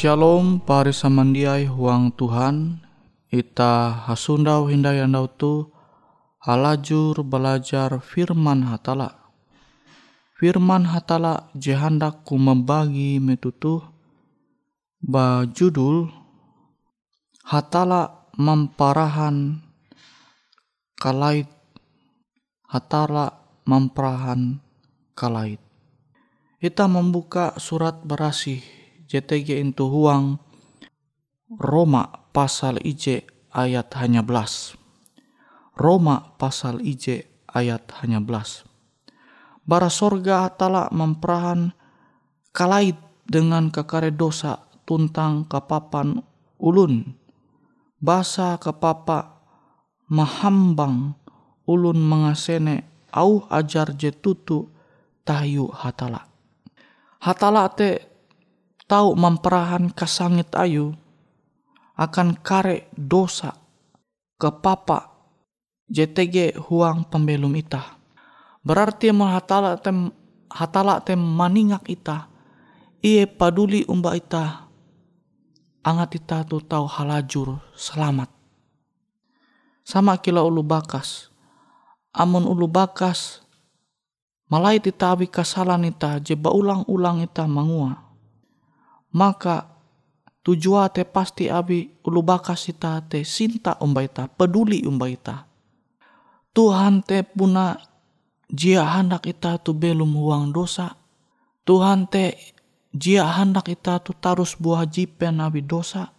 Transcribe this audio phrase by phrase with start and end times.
[0.00, 2.80] Shalom pari samandiai huang Tuhan.
[3.28, 5.68] Ita hasundau hindayandau tu
[6.40, 9.28] halajur belajar firman hatala.
[10.40, 13.84] Firman hatala jehandak ku membagi metutu
[15.04, 16.08] ba judul
[17.44, 19.60] hatala memparahan
[20.96, 21.52] kalait.
[22.72, 23.36] Hatala
[23.68, 24.64] memparahan
[25.12, 25.60] kalait.
[26.56, 28.79] Ita membuka surat berasi
[29.10, 30.38] JTG itu huang
[31.50, 34.78] Roma pasal IJ ayat hanya belas.
[35.74, 38.62] Roma pasal IJ ayat hanya belas.
[39.66, 41.74] Bara sorga tala memperahan
[42.54, 42.94] kalait
[43.26, 46.22] dengan kekare dosa tuntang kepapan
[46.62, 47.18] ulun.
[47.98, 49.42] Basa kepapa
[50.06, 51.18] mahambang
[51.66, 54.70] ulun mengasene au ajar je tutu
[55.26, 56.30] tayu hatala
[57.20, 58.09] hatala te
[58.90, 60.98] tahu memperahan kasangit ayu
[61.94, 63.54] akan kare dosa
[64.34, 65.14] ke papa
[65.86, 67.98] JTG huang pembelum ita.
[68.66, 70.10] Berarti mau hatala tem
[70.50, 72.26] hatala tem maningak ita.
[73.02, 74.70] Iye paduli umba ita.
[75.86, 78.30] Angat ita tu tahu halajur selamat.
[79.86, 81.30] Sama kila ulu bakas.
[82.14, 83.42] Amun ulu bakas
[84.50, 88.09] malai tita abi kasalan ita jeba ulang-ulang ita mangua.
[89.10, 89.66] Maka
[90.46, 95.46] tujuan te pasti abi ulu bakas ita te sinta umba ita, peduli umba ita.
[96.50, 97.78] Tuhan te puna
[98.50, 100.94] jia hendak ita tu belum huang dosa.
[101.66, 102.34] Tuhan te
[102.90, 106.10] jia hendak ita tu tarus buah jipen abi dosa.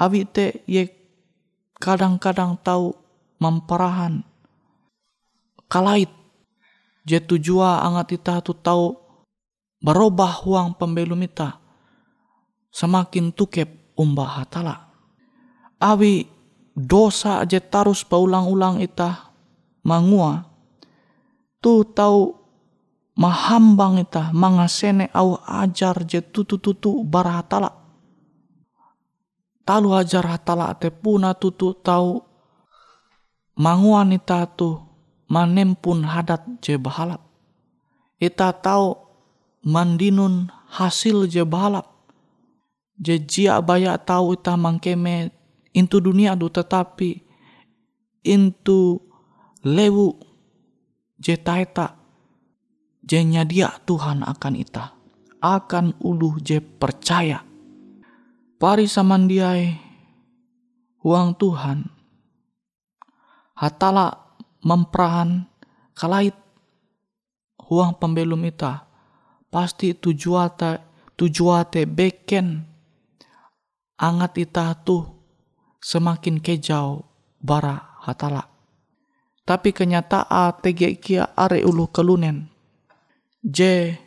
[0.00, 0.88] Abi te ye
[1.80, 2.92] kadang-kadang tahu
[3.40, 4.24] memperahan
[5.68, 6.08] kalait
[7.10, 8.92] Je tujua angat ita tu tahu
[9.80, 11.56] berubah huang pembelum ita.
[12.70, 14.90] Semakin tukep umbah hatala.
[15.82, 16.24] Awi
[16.74, 19.30] dosa je tarus paulang-ulang ita
[19.82, 20.46] mangua.
[21.60, 22.40] Tu tahu
[23.20, 27.76] mahambang ita mangasene au ajar je tutu-tutu hatala.
[29.66, 32.24] Talu ajar hatala te puna tutu tahu
[33.60, 34.80] manguan ita tu
[35.28, 37.20] manempun hadat je bahalap.
[38.16, 38.96] Ita tahu
[39.68, 41.99] mandinun hasil je bahalap.
[43.00, 45.32] Je jia baya tahu ita mangkeme.
[45.72, 47.22] Intu dunia du tetapi
[48.26, 49.00] intu
[49.64, 50.18] lewu
[51.16, 51.94] je taeta
[53.06, 54.92] je nyadia Tuhan akan ita
[55.40, 57.40] akan ulu je percaya.
[58.60, 59.72] Pari samandiai
[61.00, 61.86] uang Tuhan
[63.56, 65.48] hatala memperahan
[65.96, 66.36] kalait
[67.56, 68.84] huang pembelum ita
[69.48, 70.80] pasti tujuate
[71.16, 72.69] tujuate beken
[74.00, 75.04] angat ita tu
[75.84, 77.04] semakin kejau
[77.36, 78.48] bara hatala.
[79.44, 82.48] Tapi kenyataan tege kia are ulu kelunen.
[83.44, 83.98] Je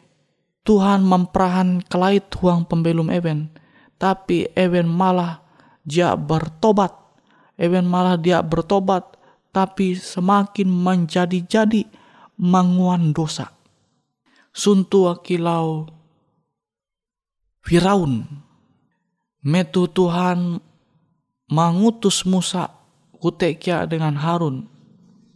[0.63, 3.51] Tuhan memperahan kelait huang pembelum ewen.
[3.99, 5.43] Tapi ewen malah
[5.83, 6.95] dia bertobat.
[7.59, 9.19] Ewen malah dia bertobat
[9.53, 11.85] tapi semakin menjadi-jadi
[12.39, 13.51] manguan dosa.
[14.55, 15.91] Suntu akilau
[17.61, 18.43] Firaun
[19.43, 20.57] metu Tuhan
[21.51, 22.71] mengutus Musa
[23.19, 24.65] kutekia dengan Harun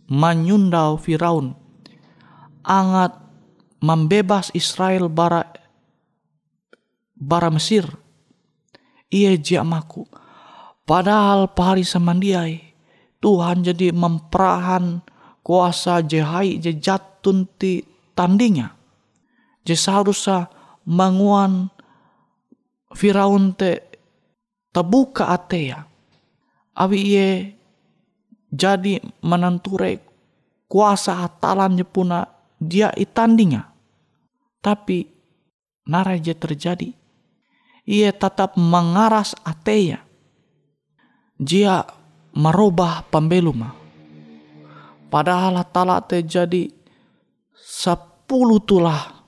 [0.07, 1.53] menyundau Firaun
[2.63, 3.13] angat
[3.83, 5.45] membebas Israel bara
[7.13, 7.85] bara Mesir
[9.11, 10.07] ia jamaku
[10.87, 12.67] padahal pahari semandiai
[13.17, 15.01] Tuhan jadi memperahan
[15.41, 17.81] kuasa jehai je jatun ti
[18.13, 18.75] tandingnya.
[19.63, 20.51] Je seharusnya
[20.83, 21.71] manguan
[22.91, 23.96] Firaun te
[24.77, 25.89] terbuka atea.
[26.77, 27.57] Abi ye
[28.53, 29.97] jadi menenture
[30.69, 32.29] kuasa hatalan puna
[32.61, 33.73] dia itandingnya.
[34.61, 35.09] Tapi
[35.89, 36.93] naraja terjadi.
[37.89, 40.05] Ia tetap mengaras atea.
[41.41, 41.81] Dia
[42.37, 43.65] merubah pembelum.
[45.09, 46.69] Padahal tala terjadi
[47.57, 49.25] sepuluh tulah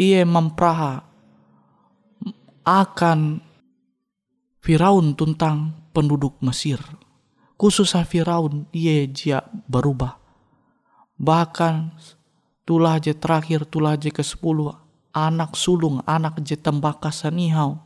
[0.00, 1.04] ia mempraha
[2.64, 3.49] akan
[4.60, 6.76] Firaun tentang penduduk Mesir.
[7.56, 10.20] Khususnya Firaun ia dia berubah.
[11.16, 11.96] Bahkan
[12.68, 14.76] tulah je terakhir tulah je ke sepuluh
[15.16, 17.80] anak sulung anak je tembakas sanihau.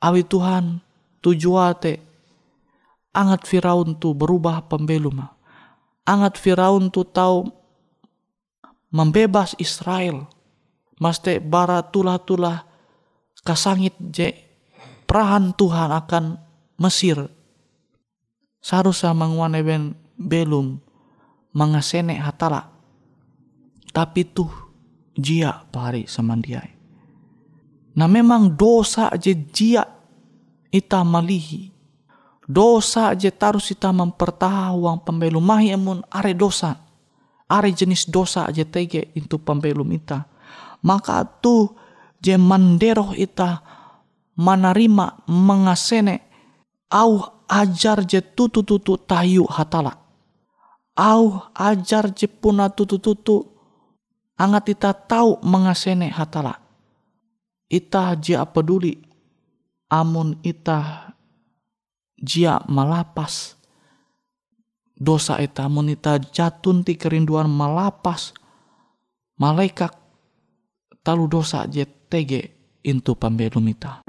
[0.00, 0.80] Awi Tuhan
[1.20, 2.00] tujuate
[3.12, 5.24] angat Firaun tu berubah pembelum.
[6.04, 7.48] Angat Firaun tu tahu
[8.92, 10.28] membebas Israel.
[11.00, 12.64] Maste bara tulah-tulah
[13.40, 14.49] kasangit je
[15.10, 16.24] perahan Tuhan akan
[16.78, 17.18] Mesir.
[18.62, 20.78] Seharusnya menguan eben belum
[21.50, 22.70] mengasene hatala.
[23.90, 24.54] Tapi tuh
[25.18, 26.78] jia pari samandiai.
[27.98, 29.82] Nah memang dosa je jia
[30.70, 31.74] ita malihi
[32.46, 36.78] dosa je tarus kita mempertahankan pembelu mahi emun are dosa
[37.50, 40.26] are jenis dosa aja tege itu pembelum ita.
[40.86, 41.74] Maka tu
[42.22, 43.58] je manderoh ita
[44.40, 46.24] menerima mengasene
[46.88, 50.00] au ajar je tutu-tutu tayu hatala.
[50.96, 53.44] Au ajar je puna tutu-tutu
[54.40, 56.56] angat ita tahu mengasene hatala.
[57.70, 58.98] Ita jia peduli
[59.92, 61.12] amun ita
[62.18, 63.54] jia malapas
[64.96, 68.34] dosa ita amun ita jatun ti kerinduan malapas
[69.38, 69.94] malaikat
[71.06, 74.02] talu dosa je tege intu pambelum ita.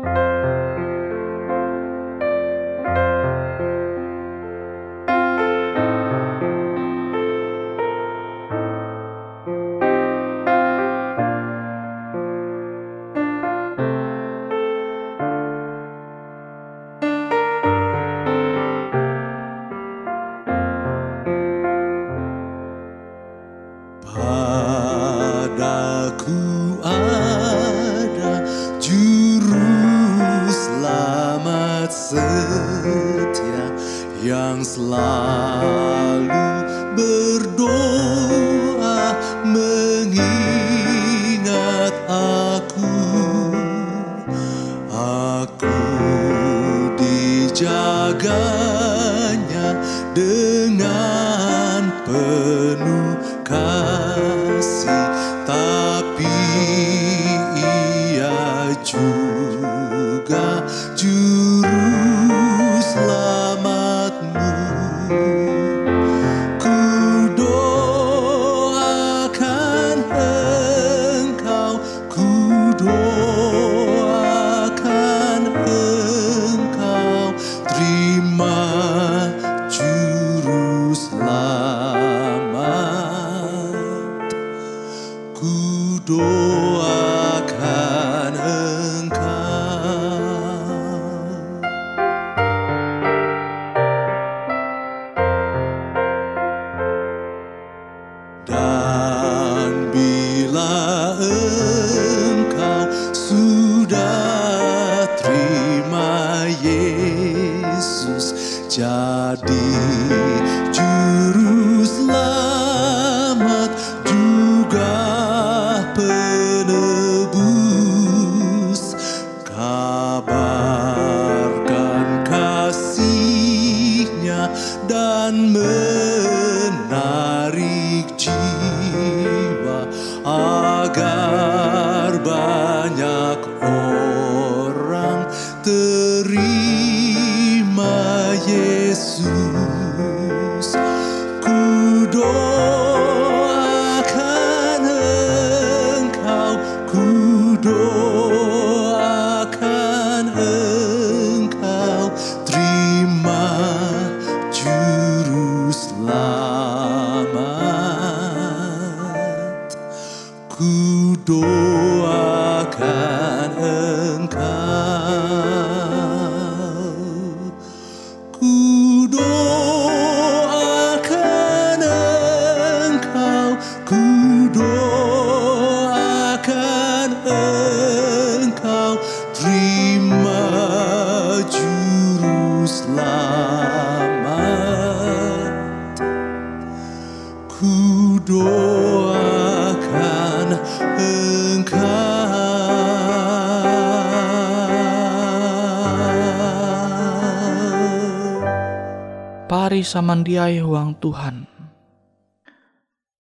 [199.81, 201.45] Samandiai huang Tuhan.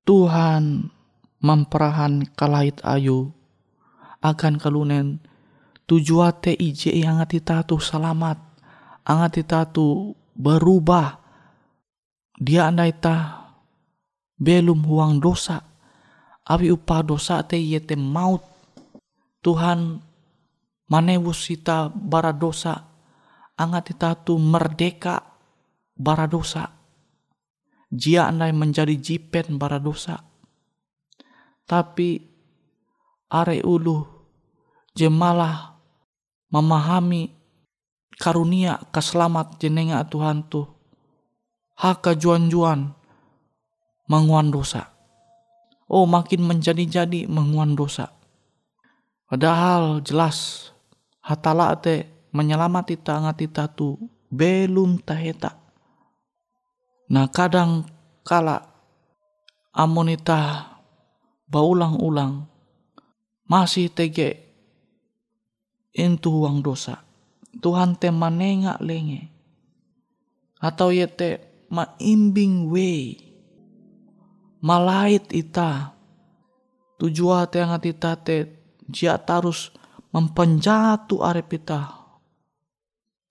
[0.07, 0.87] Tuhan
[1.43, 3.33] memperahan kalait ayu
[4.23, 5.21] akan kalunen
[5.87, 8.39] tujuate ije yang ati tatu selamat
[9.07, 11.19] angati tatu berubah.
[12.37, 13.49] Dia andai ta
[14.37, 15.63] belum huang dosa
[16.47, 17.59] abi upah dosa te
[17.95, 18.43] maut.
[19.43, 19.99] Tuhan
[20.87, 22.87] manewus sita bara dosa
[23.59, 25.36] angati tatu merdeka
[25.97, 26.71] bara dosa.
[27.89, 30.21] Jia andai menjadi jipen bara dosa.
[31.67, 32.21] Tapi
[33.27, 34.05] are ulu
[34.95, 35.75] jemalah
[36.47, 37.33] memahami
[38.15, 40.63] karunia keselamat jenenga Tuhan tu
[41.75, 42.95] haka juan-juan
[44.07, 44.95] menguan dosa.
[45.87, 48.11] Oh makin menjadi-jadi menguan dosa.
[49.27, 50.71] Padahal jelas
[51.19, 53.99] hatala te menyelamati tangat ita tu
[54.31, 55.66] belum taheta
[57.07, 57.87] Nah kadang
[58.27, 58.67] kala
[59.71, 60.67] amun ita
[61.47, 62.43] baulang-ulang
[63.47, 64.47] masih tege
[65.95, 67.01] intu uang dosa.
[67.57, 69.33] Tuhan te manenga lenge.
[70.61, 71.41] Atau yete
[71.73, 73.17] maimbing way.
[74.61, 75.93] Malait ita.
[76.97, 78.35] Tujuan te angat ita te
[78.89, 79.69] jia tarus
[80.09, 81.93] mempenjatu arep ita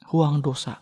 [0.06, 0.78] huang dosa.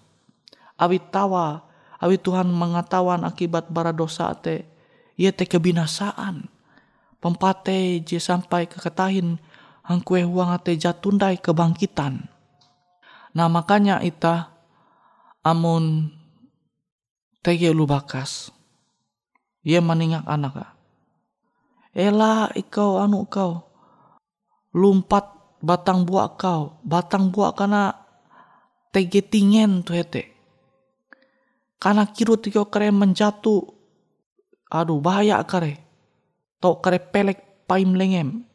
[0.76, 1.63] Awi tawa,
[2.02, 4.66] awi Tuhan mengatawan akibat bara dosa te,
[5.14, 6.50] ia te kebinasaan.
[7.22, 9.40] Pempate je sampai keketahin
[10.04, 12.28] kue huang ate jatundai kebangkitan.
[13.32, 14.52] Nah makanya ita
[15.40, 16.12] amun
[17.40, 18.52] tege lu bakas.
[19.64, 20.76] Ia meningak anak.
[21.96, 23.64] Ela ikau anu kau.
[24.76, 25.24] Lumpat
[25.64, 26.76] batang buah kau.
[26.84, 27.96] Batang buah karena
[28.92, 30.33] tege tingen tuh hete.
[31.84, 33.60] Karena kirut ikau kare menjatuh.
[34.72, 35.84] Aduh bahaya kare.
[36.56, 38.48] Tok kare pelek paim lengem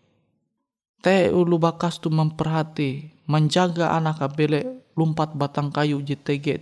[1.00, 6.60] Te ulu bakas tu memperhati, menjaga anak abele lumpat batang kayu je tege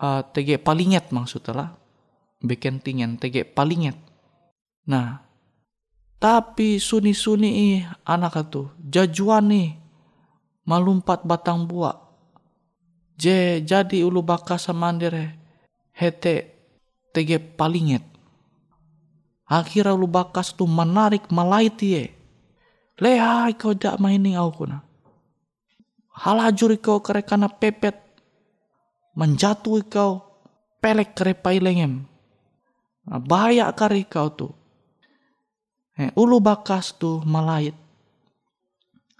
[0.00, 1.76] uh, tege palinget maksudnya
[2.40, 4.00] bikin tingen tege palinget.
[4.88, 5.20] Nah,
[6.16, 9.76] tapi suni-suni anak itu jajuan nih
[10.64, 12.11] malumpat batang buah.
[13.16, 15.36] Je jadi ulu bakas samandere
[15.92, 16.52] hete
[17.12, 18.02] tege palinget.
[19.46, 22.22] Akhirnya ulu bakas tu menarik malait ye
[23.02, 24.78] Leha kau dak mainin aku kuna.
[26.12, 27.98] Halajur kau kerekana pepet.
[29.18, 30.22] Menjatuh kau
[30.78, 32.06] pelek kerepai lengem.
[33.02, 34.48] Bahaya kari kau tu.
[35.98, 37.74] Eh, ulu bakas tu malait.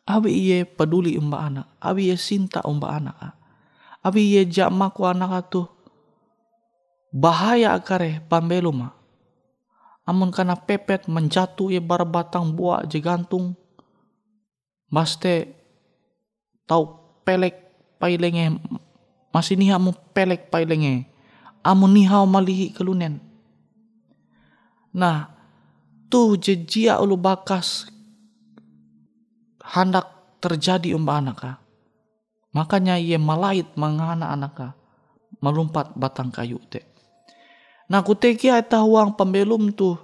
[0.06, 1.66] Abi iye peduli umba anak.
[1.82, 3.41] Abi iye cinta umba anak.
[4.02, 5.64] Abi iye jak maku anak tu.
[7.14, 8.92] Bahaya kare pambeluma.
[10.02, 13.54] Amun kana pepet menjatuh ye batang buah je gantung
[14.92, 15.48] Maste
[16.68, 17.56] tau pelek
[17.96, 18.60] pailenge
[19.32, 21.08] masih niha mu pelek pailenge
[21.64, 23.16] amu niha malihi kelunen.
[24.92, 25.32] Nah,
[26.12, 27.88] tu jejia ulu bakas
[29.64, 30.12] hendak
[30.44, 31.61] terjadi umba anaka.
[32.52, 34.76] Makanya ia malait mengana anaka
[35.40, 36.84] melumpat batang kayu te.
[37.88, 39.96] Nah kuteki eta uang pembelum tu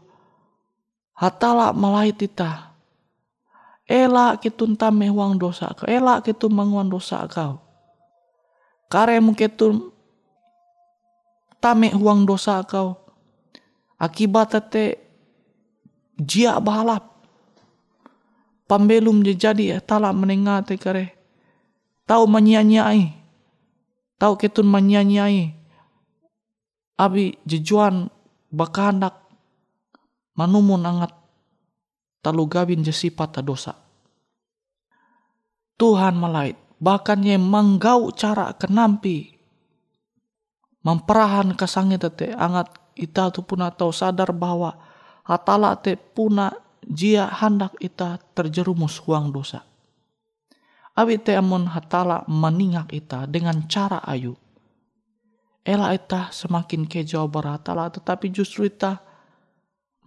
[1.13, 2.69] hatala malait ita
[3.89, 5.89] Elak kitun tame huang dosa kau.
[5.89, 7.57] Elak kitun manguan dosa kau.
[8.93, 9.89] Karemu kitun
[11.57, 13.01] tame huang dosa kau.
[13.97, 15.01] Akibat te
[16.21, 17.17] jia balap.
[18.69, 21.18] Pambelum je jadi talak menengah te kare.
[22.09, 23.13] Tahu menyanyai.
[24.17, 25.53] Tahu ketun menyanyai.
[26.97, 28.09] Abi jejuan
[28.49, 29.29] bakanak
[30.35, 31.13] manumun angat
[32.25, 33.77] talu gawin je sifat dosa.
[35.79, 39.39] Tuhan malait, bahkan ye menggau cara kenampi
[40.83, 44.73] memperahan kesangit tete angat ita tu puna tahu sadar bahwa
[45.29, 46.49] hatala te puna
[46.81, 49.68] jia hendak ita terjerumus huang dosa.
[50.99, 54.35] Abi te amun hatala meningak ita dengan cara ayu.
[55.63, 58.99] Ela ita semakin kejauh beratala tetapi justru ita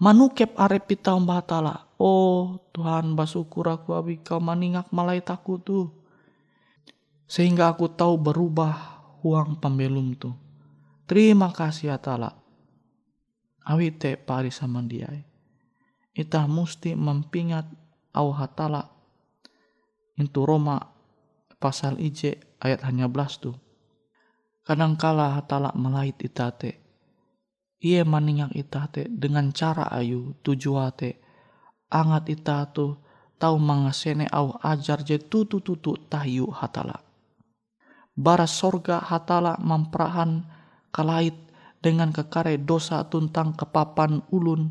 [0.04, 5.94] manukep arep ita umbatala Oh Tuhan basukur aku abi kau maningak malai takut tuh.
[7.30, 8.74] Sehingga aku tahu berubah
[9.22, 10.34] uang pembelum tuh.
[11.06, 12.34] Terima kasih Ta'ala.
[13.70, 15.14] Awi te pari sama dia.
[16.18, 17.70] Ita musti mempingat
[18.18, 18.90] au hatala.
[20.18, 20.80] Itu Roma
[21.62, 23.56] pasal IJ ayat hanya belas tuh.
[24.62, 26.82] Kadangkala hatala melait itate.
[27.82, 31.22] Ia maningak itate dengan cara ayu tujuate
[31.92, 32.96] angat ita tu
[33.36, 37.04] tau mangasene au ajar je tutu tutu tayu hatala.
[38.16, 40.46] Bara sorga hatala memperahan
[40.94, 41.36] kalait
[41.82, 44.70] dengan kekare dosa tuntang kepapan ulun,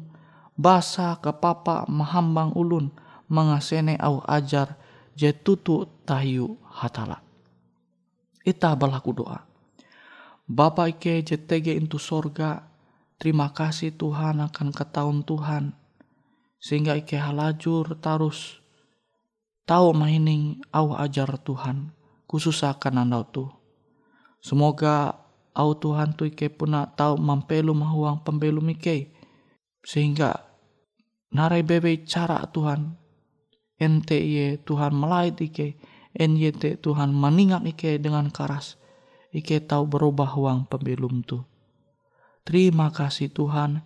[0.55, 2.95] basa kepapa mahambang ulun
[3.27, 4.79] mengasene au ajar
[5.17, 7.23] je tutu tayu hatala.
[8.45, 9.47] Ita berlaku doa.
[10.51, 12.67] Bapa ike jetege intu sorga,
[13.21, 15.79] terima kasih Tuhan akan ketahuan Tuhan
[16.61, 18.61] sehingga ike halajur tarus
[19.65, 21.97] tahu mahining au ajar Tuhan
[22.29, 23.45] khusus akan andau tu.
[24.45, 25.17] Semoga
[25.57, 29.13] au Tuhan tu ike puna tahu mampelu mahuang pembelu ike
[29.81, 30.37] sehingga
[31.33, 33.00] narai bebe cara Tuhan
[33.81, 35.81] iye Tuhan melait ike
[36.61, 38.77] te Tuhan meningak ike dengan karas
[39.33, 41.41] ike tahu berubah uang pembelum tu.
[42.45, 43.85] Terima kasih Tuhan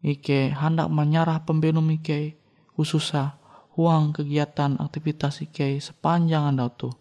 [0.00, 2.40] Ike hendak menyarah pembelum Ike
[2.72, 3.36] khususnya
[3.76, 6.96] huang kegiatan aktivitas Ike sepanjang anda tuh.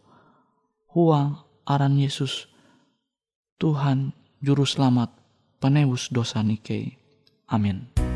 [0.91, 2.51] Huang aran Yesus
[3.55, 4.11] Tuhan
[4.43, 5.15] Juru Selamat
[5.63, 6.99] penebus dosa Ike.
[7.47, 8.08] Amin.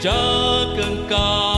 [0.00, 0.10] 这
[0.76, 1.57] 更高。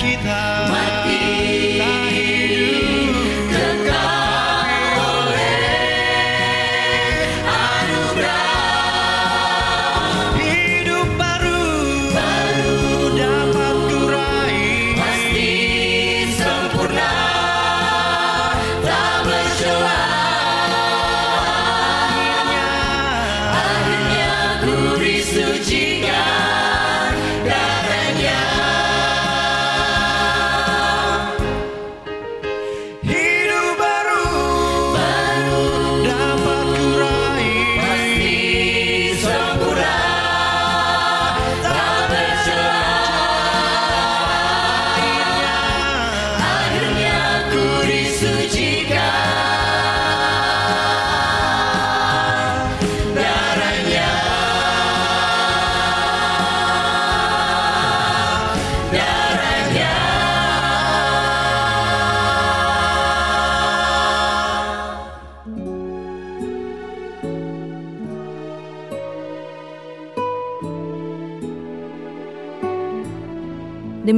[0.00, 0.40] Kita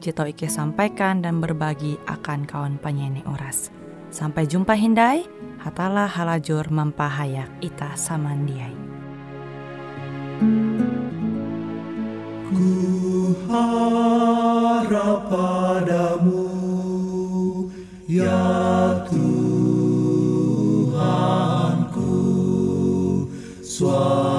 [0.00, 3.74] tau Ike sampaikan dan berbagi akan kawan penyanyi Oras.
[4.12, 5.26] Sampai jumpa Hindai,
[5.60, 8.76] hatalah halajur mempahayak ita samandiai.
[12.46, 16.46] Ku harap padamu,
[18.06, 19.34] ya Tuhanku,
[23.66, 24.35] suaramu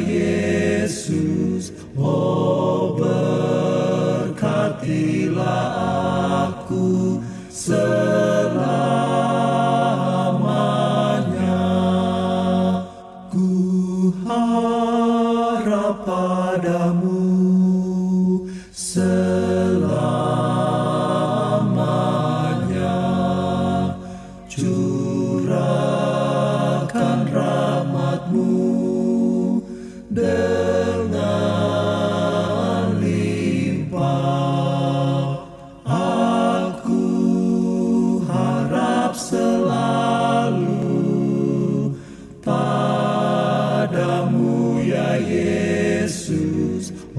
[0.00, 1.62] padamu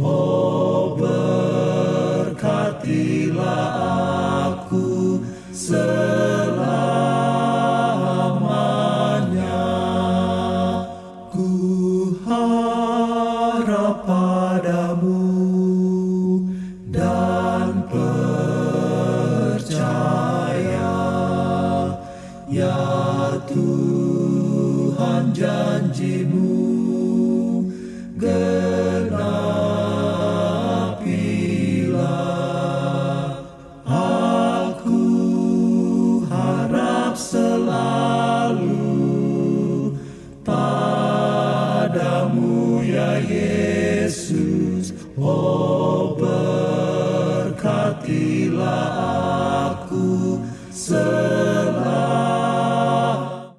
[0.03, 2.35] Oh berkatilah
[4.51, 5.23] aku